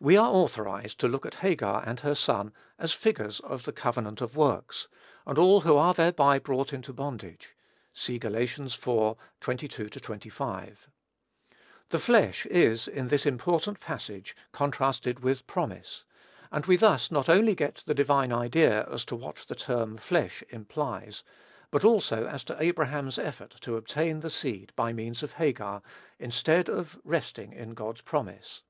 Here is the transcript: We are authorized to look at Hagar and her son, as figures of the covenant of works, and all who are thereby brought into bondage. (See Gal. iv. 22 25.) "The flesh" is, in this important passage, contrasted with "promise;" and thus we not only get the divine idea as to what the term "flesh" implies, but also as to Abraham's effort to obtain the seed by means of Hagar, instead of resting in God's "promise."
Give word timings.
We 0.00 0.16
are 0.16 0.32
authorized 0.32 0.98
to 1.00 1.08
look 1.08 1.26
at 1.26 1.44
Hagar 1.44 1.82
and 1.86 2.00
her 2.00 2.14
son, 2.14 2.54
as 2.78 2.94
figures 2.94 3.38
of 3.40 3.64
the 3.64 3.72
covenant 3.74 4.22
of 4.22 4.34
works, 4.34 4.88
and 5.26 5.36
all 5.36 5.60
who 5.60 5.76
are 5.76 5.92
thereby 5.92 6.38
brought 6.38 6.72
into 6.72 6.90
bondage. 6.94 7.54
(See 7.92 8.18
Gal. 8.18 8.34
iv. 8.34 8.80
22 9.42 9.90
25.) 9.90 10.88
"The 11.90 11.98
flesh" 11.98 12.46
is, 12.46 12.88
in 12.88 13.08
this 13.08 13.26
important 13.26 13.78
passage, 13.78 14.34
contrasted 14.52 15.20
with 15.20 15.46
"promise;" 15.46 16.04
and 16.50 16.64
thus 16.64 17.10
we 17.10 17.14
not 17.14 17.28
only 17.28 17.54
get 17.54 17.82
the 17.84 17.92
divine 17.92 18.32
idea 18.32 18.88
as 18.90 19.04
to 19.04 19.14
what 19.16 19.44
the 19.48 19.54
term 19.54 19.98
"flesh" 19.98 20.42
implies, 20.48 21.22
but 21.70 21.84
also 21.84 22.26
as 22.26 22.42
to 22.44 22.56
Abraham's 22.58 23.18
effort 23.18 23.56
to 23.60 23.76
obtain 23.76 24.20
the 24.20 24.30
seed 24.30 24.72
by 24.76 24.94
means 24.94 25.22
of 25.22 25.34
Hagar, 25.34 25.82
instead 26.18 26.70
of 26.70 26.98
resting 27.04 27.52
in 27.52 27.74
God's 27.74 28.00
"promise." 28.00 28.62